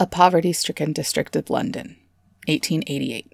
[0.00, 1.96] A poverty stricken district of London,
[2.46, 3.32] 1888.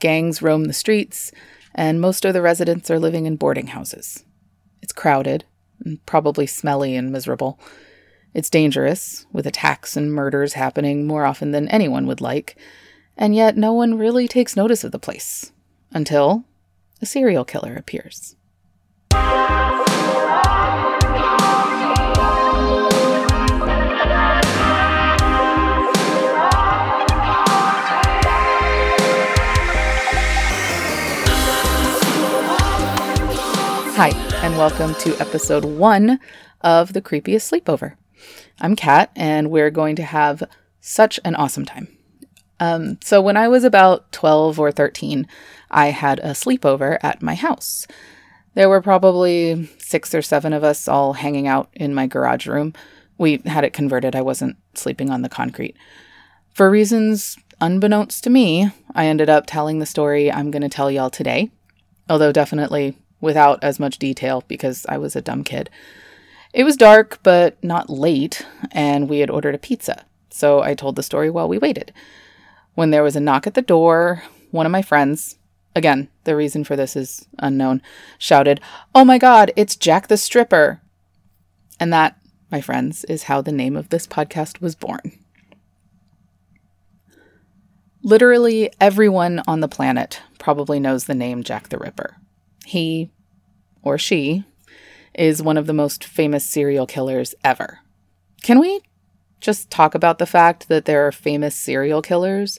[0.00, 1.30] Gangs roam the streets,
[1.72, 4.24] and most of the residents are living in boarding houses.
[4.82, 5.44] It's crowded,
[5.84, 7.60] and probably smelly and miserable.
[8.34, 12.58] It's dangerous, with attacks and murders happening more often than anyone would like,
[13.16, 15.52] and yet no one really takes notice of the place
[15.92, 16.44] until
[17.00, 18.34] a serial killer appears.
[33.96, 34.08] Hi,
[34.42, 36.18] and welcome to episode one
[36.62, 37.94] of The Creepiest Sleepover.
[38.60, 40.42] I'm Kat, and we're going to have
[40.80, 41.86] such an awesome time.
[42.58, 45.28] Um, so, when I was about 12 or 13,
[45.70, 47.86] I had a sleepover at my house.
[48.54, 52.74] There were probably six or seven of us all hanging out in my garage room.
[53.16, 55.76] We had it converted, I wasn't sleeping on the concrete.
[56.52, 60.90] For reasons unbeknownst to me, I ended up telling the story I'm going to tell
[60.90, 61.52] y'all today,
[62.08, 65.68] although definitely without as much detail because I was a dumb kid.
[66.52, 70.94] It was dark, but not late, and we had ordered a pizza, so I told
[70.94, 71.92] the story while we waited.
[72.74, 74.22] When there was a knock at the door,
[74.52, 75.36] one of my friends,
[75.74, 77.82] again, the reason for this is unknown,
[78.18, 78.60] shouted,
[78.94, 80.80] Oh my god, it's Jack the Stripper!
[81.80, 82.16] And that,
[82.52, 85.18] my friends, is how the name of this podcast was born.
[88.02, 92.18] Literally everyone on the planet probably knows the name Jack the Ripper.
[92.64, 93.10] He,
[93.82, 94.44] or she,
[95.14, 97.80] is one of the most famous serial killers ever.
[98.42, 98.80] Can we
[99.40, 102.58] just talk about the fact that there are famous serial killers?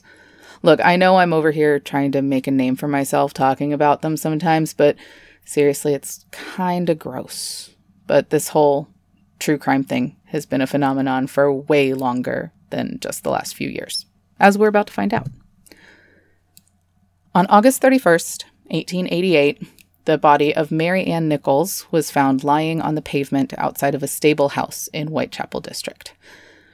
[0.62, 4.02] Look, I know I'm over here trying to make a name for myself talking about
[4.02, 4.96] them sometimes, but
[5.44, 7.70] seriously, it's kind of gross.
[8.06, 8.88] But this whole
[9.38, 13.68] true crime thing has been a phenomenon for way longer than just the last few
[13.68, 14.06] years,
[14.40, 15.28] as we're about to find out.
[17.34, 19.62] On August 31st, 1888,
[20.06, 24.08] the body of Mary Ann Nichols was found lying on the pavement outside of a
[24.08, 26.14] stable house in Whitechapel District.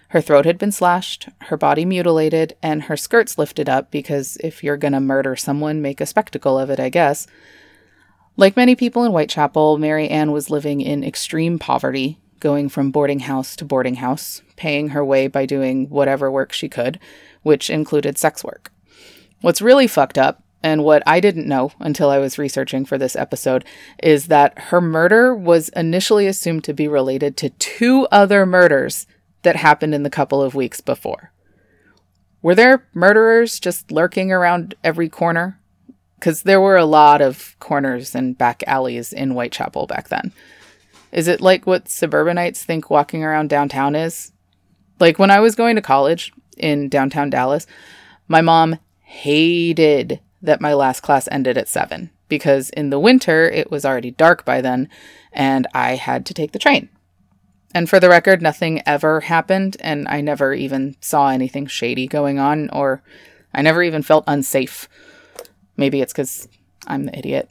[0.09, 4.63] Her throat had been slashed, her body mutilated, and her skirts lifted up because if
[4.63, 7.27] you're gonna murder someone, make a spectacle of it, I guess.
[8.37, 13.21] Like many people in Whitechapel, Mary Ann was living in extreme poverty, going from boarding
[13.21, 16.99] house to boarding house, paying her way by doing whatever work she could,
[17.43, 18.71] which included sex work.
[19.41, 23.17] What's really fucked up and what I didn't know until I was researching for this
[23.17, 23.65] episode
[24.03, 29.07] is that her murder was initially assumed to be related to two other murders
[29.43, 31.33] that happened in the couple of weeks before.
[32.43, 35.61] Were there murderers just lurking around every corner?
[36.19, 40.33] Because there were a lot of corners and back alleys in Whitechapel back then.
[41.11, 44.33] Is it like what suburbanites think walking around downtown is?
[45.01, 47.67] Like when I was going to college in downtown Dallas,
[48.29, 53.71] my mom hated that my last class ended at 7 because in the winter it
[53.71, 54.89] was already dark by then
[55.33, 56.89] and I had to take the train.
[57.75, 62.39] And for the record, nothing ever happened, and I never even saw anything shady going
[62.39, 63.03] on, or
[63.55, 64.89] I never even felt unsafe.
[65.77, 66.49] Maybe it's because
[66.87, 67.49] I'm the idiot.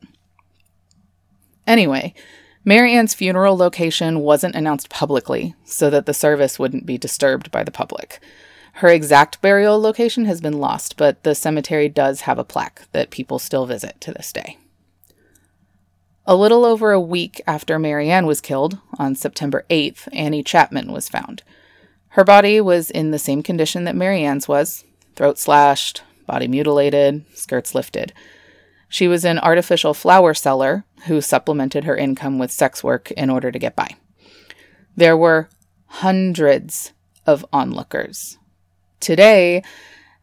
[1.65, 2.13] Anyway,
[2.63, 7.63] Mary Ann's funeral location wasn't announced publicly so that the service wouldn't be disturbed by
[7.63, 8.19] the public.
[8.81, 13.11] Her exact burial location has been lost, but the cemetery does have a plaque that
[13.11, 14.57] people still visit to this day.
[16.25, 20.91] A little over a week after Mary Ann was killed, on September 8th, Annie Chapman
[20.91, 21.43] was found.
[22.07, 24.83] Her body was in the same condition that Mary Ann's was
[25.15, 28.13] throat slashed, body mutilated, skirts lifted.
[28.89, 33.51] She was an artificial flower seller who supplemented her income with sex work in order
[33.51, 33.95] to get by.
[34.95, 35.49] There were
[35.85, 36.93] hundreds
[37.27, 38.39] of onlookers.
[39.01, 39.63] Today,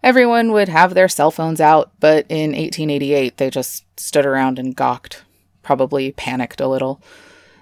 [0.04, 4.74] everyone would have their cell phones out, but in 1888 they just stood around and
[4.74, 5.24] gawked,
[5.62, 7.02] probably panicked a little.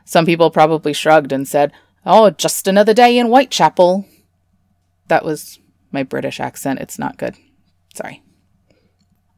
[0.04, 1.72] Some people probably shrugged and said,
[2.04, 4.06] Oh, just another day in Whitechapel.
[5.08, 5.58] That was
[5.90, 6.80] my British accent.
[6.80, 7.34] It's not good.
[7.94, 8.22] Sorry.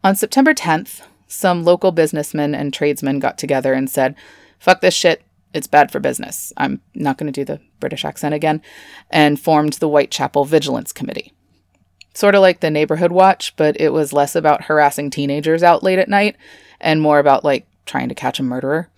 [0.02, 4.16] On September 10th, some local businessmen and tradesmen got together and said,
[4.58, 5.22] Fuck this shit.
[5.54, 6.52] It's bad for business.
[6.56, 8.60] I'm not going to do the British accent again.
[9.10, 11.32] And formed the Whitechapel Vigilance Committee
[12.18, 16.00] sort of like the neighborhood watch, but it was less about harassing teenagers out late
[16.00, 16.34] at night
[16.80, 18.88] and more about like trying to catch a murderer.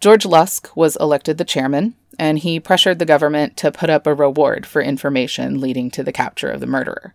[0.00, 4.14] George Lusk was elected the chairman, and he pressured the government to put up a
[4.14, 7.12] reward for information leading to the capture of the murderer.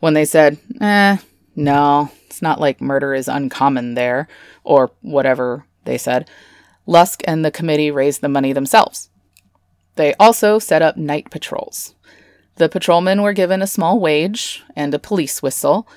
[0.00, 1.18] When they said, eh,
[1.54, 4.28] no, it's not like murder is uncommon there,
[4.64, 6.26] or whatever they said,
[6.86, 9.10] Lusk and the committee raised the money themselves.
[9.96, 11.94] They also set up night patrols.
[12.58, 15.88] The patrolmen were given a small wage and a police whistle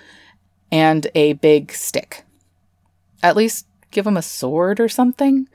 [0.72, 2.24] and a big stick.
[3.24, 5.50] At least give them a sword or something.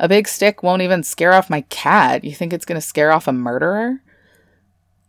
[0.00, 2.24] A big stick won't even scare off my cat.
[2.24, 4.00] You think it's going to scare off a murderer?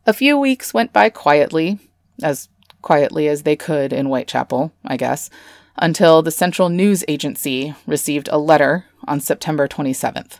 [0.05, 1.79] A few weeks went by quietly,
[2.21, 2.49] as
[2.81, 5.29] quietly as they could in Whitechapel, I guess,
[5.77, 10.39] until the Central News Agency received a letter on September 27th.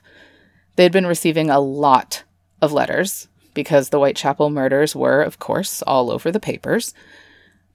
[0.75, 2.23] They'd been receiving a lot
[2.61, 6.93] of letters because the Whitechapel murders were, of course, all over the papers.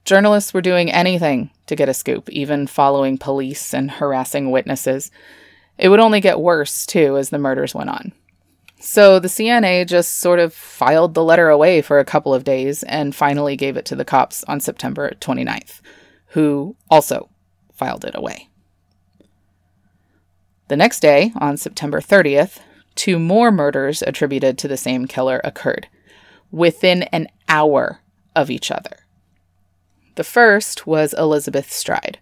[0.03, 5.11] Journalists were doing anything to get a scoop, even following police and harassing witnesses.
[5.77, 8.13] It would only get worse, too, as the murders went on.
[8.79, 12.81] So the CNA just sort of filed the letter away for a couple of days
[12.81, 15.81] and finally gave it to the cops on September 29th,
[16.29, 17.29] who also
[17.73, 18.49] filed it away.
[20.67, 22.57] The next day, on September 30th,
[22.95, 25.87] two more murders attributed to the same killer occurred,
[26.51, 27.99] within an hour
[28.35, 28.97] of each other.
[30.15, 32.19] The first was Elizabeth Stride.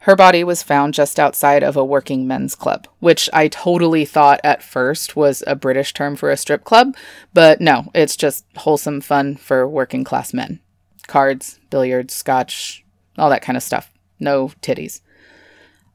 [0.00, 4.38] Her body was found just outside of a working men's club, which I totally thought
[4.44, 6.94] at first was a British term for a strip club,
[7.32, 10.60] but no, it's just wholesome fun for working class men.
[11.06, 12.84] Cards, billiards, scotch,
[13.16, 13.90] all that kind of stuff.
[14.20, 15.00] No titties.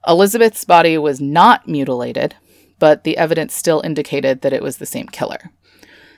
[0.07, 2.35] Elizabeth's body was not mutilated,
[2.79, 5.51] but the evidence still indicated that it was the same killer.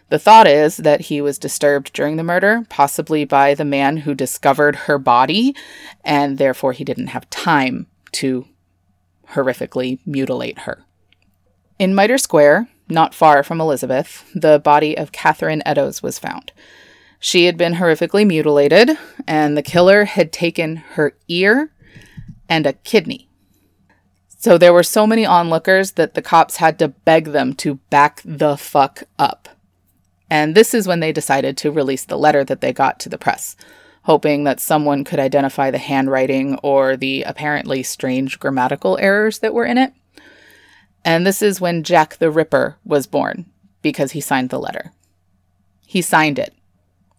[0.09, 4.13] The thought is that he was disturbed during the murder, possibly by the man who
[4.13, 5.55] discovered her body,
[6.03, 8.45] and therefore he didn't have time to
[9.29, 10.83] horrifically mutilate her.
[11.79, 16.51] In Mitre Square, not far from Elizabeth, the body of Catherine Eddowes was found.
[17.17, 21.71] She had been horrifically mutilated, and the killer had taken her ear
[22.49, 23.29] and a kidney.
[24.41, 28.23] So there were so many onlookers that the cops had to beg them to back
[28.25, 29.47] the fuck up.
[30.31, 33.19] And this is when they decided to release the letter that they got to the
[33.19, 33.55] press,
[34.05, 39.65] hoping that someone could identify the handwriting or the apparently strange grammatical errors that were
[39.65, 39.93] in it.
[41.05, 43.45] And this is when Jack the Ripper was born,
[43.83, 44.91] because he signed the letter.
[45.85, 46.55] He signed it.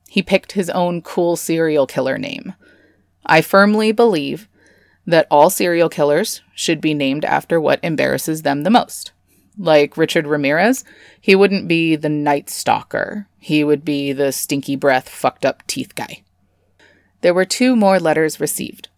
[0.08, 2.54] He picked his own cool serial killer name.
[3.24, 4.48] I firmly believe
[5.06, 9.12] that all serial killers should be named after what embarrasses them the most
[9.58, 10.84] like Richard Ramirez,
[11.20, 13.26] he wouldn't be the Night Stalker.
[13.38, 16.22] He would be the stinky breath, fucked up teeth guy.
[17.20, 18.88] There were two more letters received.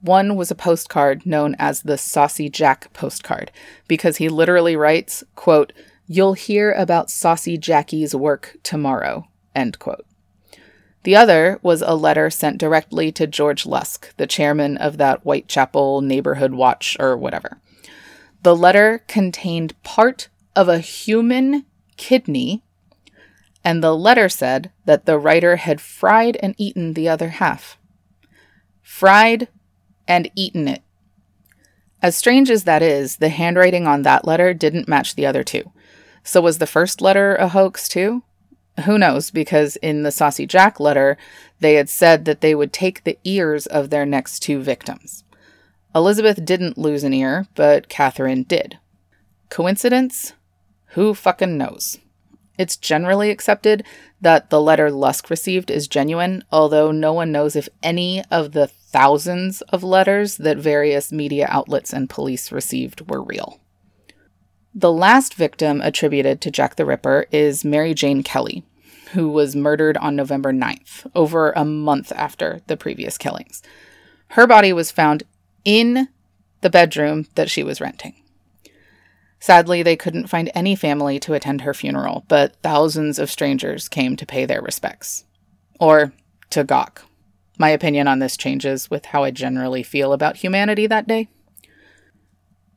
[0.00, 3.50] One was a postcard known as the Saucy Jack postcard,
[3.86, 5.72] because he literally writes, quote,
[6.06, 10.04] You'll hear about Saucy Jacky's work tomorrow, end quote.
[11.02, 16.02] The other was a letter sent directly to George Lusk, the chairman of that Whitechapel
[16.02, 17.58] Neighborhood Watch or whatever.
[18.42, 21.64] The letter contained part of a human
[21.96, 22.62] kidney,
[23.64, 27.78] and the letter said that the writer had fried and eaten the other half.
[28.82, 29.48] Fried
[30.06, 30.82] and eaten it.
[32.02, 35.70] As strange as that is, the handwriting on that letter didn't match the other two.
[36.24, 38.22] So was the first letter a hoax too?
[38.84, 41.18] Who knows, because in the Saucy Jack letter,
[41.60, 45.24] they had said that they would take the ears of their next two victims.
[45.94, 48.78] Elizabeth didn't lose an ear, but Catherine did.
[49.48, 50.34] Coincidence?
[50.94, 51.98] Who fucking knows?
[52.58, 53.84] It's generally accepted
[54.20, 58.66] that the letter Lusk received is genuine, although no one knows if any of the
[58.66, 63.60] thousands of letters that various media outlets and police received were real.
[64.74, 68.64] The last victim attributed to Jack the Ripper is Mary Jane Kelly,
[69.12, 73.62] who was murdered on November 9th, over a month after the previous killings.
[74.28, 75.24] Her body was found
[75.64, 76.08] in
[76.60, 78.14] the bedroom that she was renting.
[79.40, 84.14] Sadly, they couldn't find any family to attend her funeral, but thousands of strangers came
[84.16, 85.24] to pay their respects.
[85.80, 86.12] Or
[86.50, 87.06] to gawk.
[87.58, 91.28] My opinion on this changes with how I generally feel about humanity that day.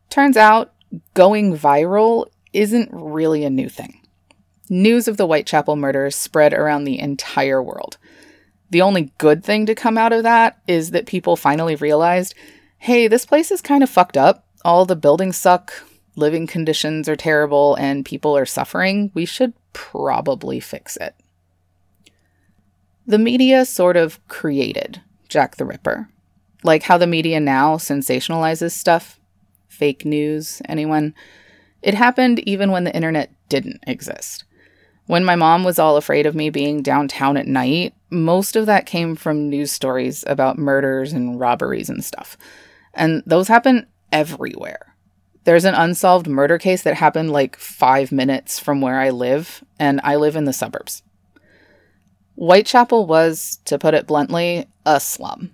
[0.09, 0.73] Turns out,
[1.13, 3.99] going viral isn't really a new thing.
[4.73, 7.99] News of the Whitechapel murders spread around the entire world.
[8.71, 12.33] The only good thing to come out of that is that people finally realized
[12.79, 14.47] hey, this place is kind of fucked up.
[14.65, 15.71] All the buildings suck,
[16.15, 19.11] living conditions are terrible, and people are suffering.
[19.13, 21.13] We should probably fix it.
[23.05, 26.09] The media sort of created Jack the Ripper.
[26.63, 29.19] Like how the media now sensationalizes stuff.
[29.67, 31.13] Fake news, anyone?
[31.83, 34.45] It happened even when the internet didn't exist.
[35.05, 38.85] When my mom was all afraid of me being downtown at night, most of that
[38.85, 42.37] came from news stories about murders and robberies and stuff.
[42.93, 44.95] And those happen everywhere.
[45.43, 49.99] There's an unsolved murder case that happened like five minutes from where I live, and
[50.03, 51.03] I live in the suburbs.
[52.35, 55.51] Whitechapel was, to put it bluntly, a slum.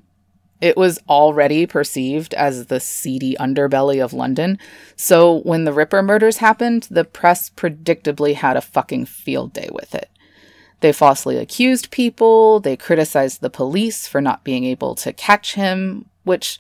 [0.62, 4.60] It was already perceived as the seedy underbelly of London,
[4.96, 9.96] so when the Ripper murders happened, the press predictably had a fucking field day with
[9.96, 10.10] it.
[10.82, 16.06] They falsely accused people, they criticized the police for not being able to catch him,
[16.24, 16.60] which,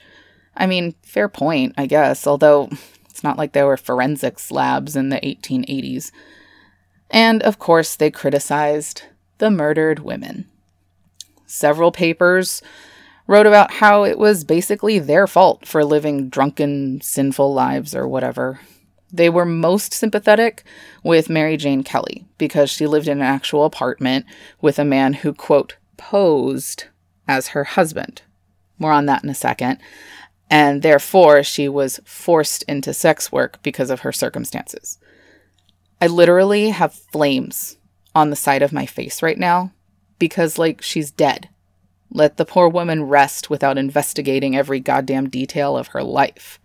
[0.55, 2.69] I mean, fair point, I guess, although
[3.09, 6.11] it's not like there were forensics labs in the 1880s.
[7.09, 9.03] And of course, they criticized
[9.39, 10.47] the murdered women.
[11.45, 12.61] Several papers
[13.29, 18.59] wrote about how it was basically their fault for living drunken, sinful lives or whatever.
[19.13, 20.63] They were most sympathetic
[21.03, 24.25] with Mary Jane Kelly because she lived in an actual apartment
[24.61, 26.85] with a man who, quote, posed
[27.27, 28.23] as her husband.
[28.79, 29.77] More on that in a second.
[30.49, 34.97] And therefore, she was forced into sex work because of her circumstances.
[36.01, 37.77] I literally have flames
[38.15, 39.71] on the side of my face right now
[40.17, 41.47] because, like, she's dead.
[42.11, 46.59] Let the poor woman rest without investigating every goddamn detail of her life.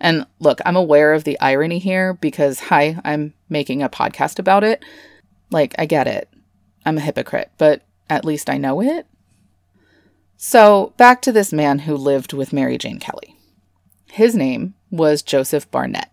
[0.00, 4.64] And look, I'm aware of the irony here because, hi, I'm making a podcast about
[4.64, 4.84] it.
[5.50, 6.28] Like, I get it.
[6.84, 9.06] I'm a hypocrite, but at least I know it.
[10.36, 13.36] So, back to this man who lived with Mary Jane Kelly.
[14.10, 16.12] His name was Joseph Barnett.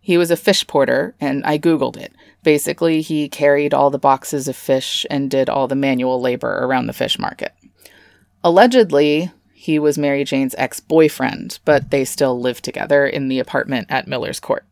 [0.00, 2.12] He was a fish porter, and I Googled it.
[2.42, 6.86] Basically, he carried all the boxes of fish and did all the manual labor around
[6.86, 7.52] the fish market.
[8.48, 13.88] Allegedly, he was Mary Jane's ex boyfriend, but they still lived together in the apartment
[13.90, 14.64] at Miller's Court.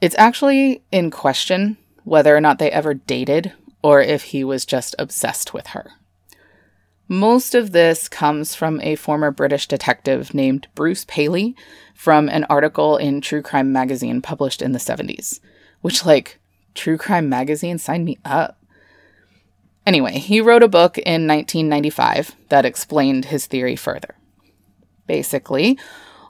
[0.00, 3.52] It's actually in question whether or not they ever dated
[3.82, 5.90] or if he was just obsessed with her.
[7.08, 11.54] Most of this comes from a former British detective named Bruce Paley
[11.94, 15.40] from an article in True Crime magazine published in the 70s,
[15.82, 16.38] which, like,
[16.74, 18.56] True Crime magazine signed me up.
[19.84, 24.14] Anyway, he wrote a book in 1995 that explained his theory further.
[25.06, 25.78] Basically,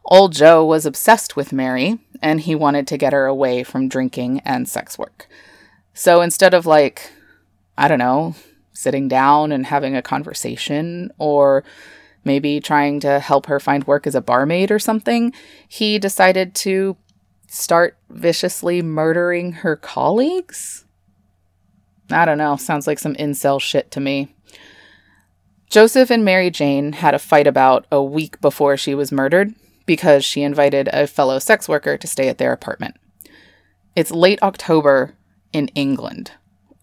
[0.04, 4.40] old Joe was obsessed with Mary and he wanted to get her away from drinking
[4.40, 5.28] and sex work.
[5.92, 7.12] So instead of, like,
[7.76, 8.35] I don't know,
[8.73, 11.62] sitting down and having a conversation or
[12.25, 15.32] maybe trying to help her find work as a barmaid or something,
[15.68, 16.97] he decided to
[17.49, 20.87] start viciously murdering her colleagues?
[22.12, 22.57] I don't know.
[22.57, 24.35] Sounds like some incel shit to me.
[25.71, 29.54] Joseph and Mary Jane had a fight about a week before she was murdered
[29.87, 32.97] because she invited a fellow sex worker to stay at their apartment.
[33.97, 35.14] It's late October
[35.52, 36.33] in England.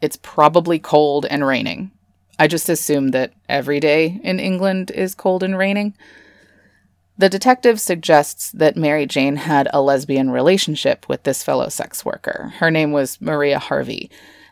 [0.01, 1.91] It's probably cold and raining.
[2.37, 5.93] I just assume that every day in England is cold and raining.
[7.17, 12.53] The detective suggests that Mary Jane had a lesbian relationship with this fellow sex worker.
[12.59, 14.09] Her name was Maria Harvey,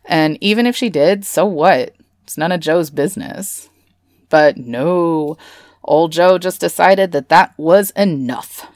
[0.07, 1.93] and even if she did, so what?
[2.23, 3.69] It's none of Joe's business.
[4.29, 5.37] But no,
[5.83, 8.67] old Joe just decided that that was enough.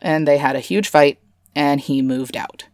[0.00, 1.18] And they had a huge fight,
[1.54, 2.64] and he moved out.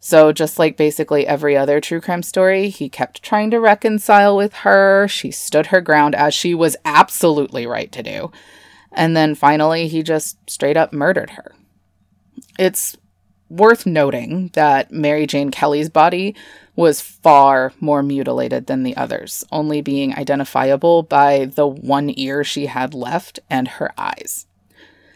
[0.00, 4.52] So, just like basically every other true crime story, he kept trying to reconcile with
[4.56, 5.08] her.
[5.08, 8.30] She stood her ground as she was absolutely right to do.
[8.92, 11.52] And then finally, he just straight up murdered her.
[12.58, 12.96] It's
[13.48, 16.34] worth noting that Mary Jane Kelly's body
[16.76, 22.66] was far more mutilated than the others, only being identifiable by the one ear she
[22.66, 24.46] had left and her eyes.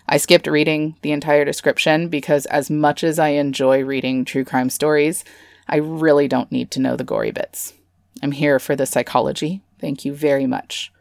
[0.09, 4.71] I skipped reading the entire description because, as much as I enjoy reading true crime
[4.71, 5.25] stories,
[5.69, 7.75] I really don't need to know the gory bits.
[8.23, 9.61] I'm here for the psychology.
[9.81, 10.93] Thank you very much.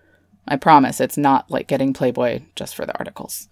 [0.48, 3.48] I promise it's not like getting Playboy just for the articles.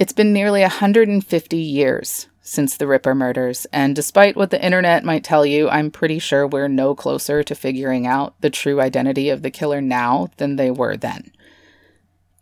[0.00, 5.22] It's been nearly 150 years since the Ripper murders, and despite what the internet might
[5.22, 9.42] tell you, I'm pretty sure we're no closer to figuring out the true identity of
[9.42, 11.30] the killer now than they were then.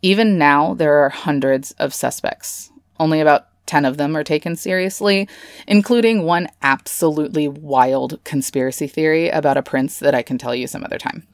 [0.01, 2.71] Even now, there are hundreds of suspects.
[2.97, 5.27] Only about 10 of them are taken seriously,
[5.67, 10.85] including one absolutely wild conspiracy theory about a prince that I can tell you some
[10.85, 11.27] other time.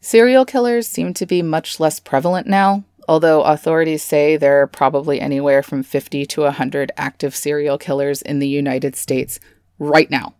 [0.00, 5.20] Serial killers seem to be much less prevalent now, although authorities say there are probably
[5.20, 9.40] anywhere from 50 to 100 active serial killers in the United States
[9.78, 10.34] right now,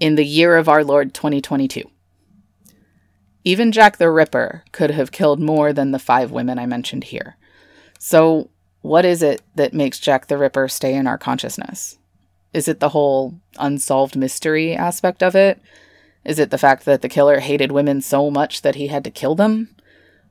[0.00, 1.90] in the year of our Lord 2022.
[3.44, 7.36] Even Jack the Ripper could have killed more than the five women I mentioned here.
[7.98, 8.50] So,
[8.82, 11.98] what is it that makes Jack the Ripper stay in our consciousness?
[12.52, 15.60] Is it the whole unsolved mystery aspect of it?
[16.24, 19.10] Is it the fact that the killer hated women so much that he had to
[19.10, 19.74] kill them?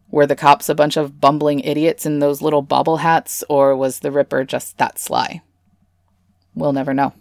[0.09, 3.99] Were the cops a bunch of bumbling idiots in those little bobble hats, or was
[3.99, 5.41] the Ripper just that sly?
[6.55, 7.13] We'll never know.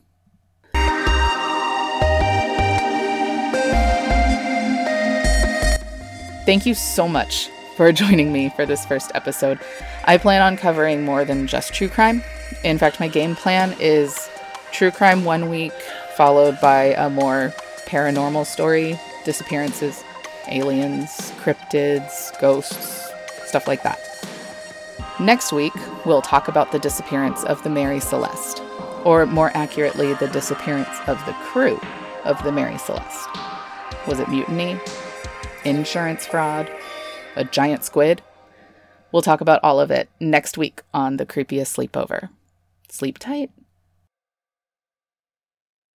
[6.46, 9.58] Thank you so much for joining me for this first episode.
[10.04, 12.22] I plan on covering more than just true crime.
[12.62, 14.30] In fact, my game plan is
[14.70, 15.72] true crime one week,
[16.16, 17.52] followed by a more
[17.86, 20.04] paranormal story, disappearances,
[20.48, 23.08] aliens, cryptids, ghosts,
[23.44, 23.98] stuff like that.
[25.18, 25.72] Next week,
[26.04, 28.62] we'll talk about the disappearance of the Mary Celeste,
[29.04, 31.80] or more accurately, the disappearance of the crew
[32.24, 33.28] of the Mary Celeste.
[34.06, 34.78] Was it mutiny?
[35.64, 36.70] Insurance fraud?
[37.34, 38.22] A giant squid?
[39.12, 42.28] We'll talk about all of it next week on The Creepiest Sleepover.
[42.88, 43.50] Sleep tight.